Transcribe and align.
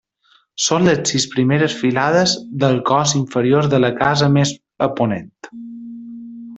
Són 0.67 0.87
les 0.87 1.11
sis 1.13 1.27
primeres 1.33 1.75
filades 1.81 2.35
del 2.65 2.79
cos 2.89 3.15
inferior 3.21 3.71
de 3.75 3.83
la 3.87 3.95
casa 4.03 4.33
més 4.41 4.57
a 4.89 4.93
ponent. 5.01 5.35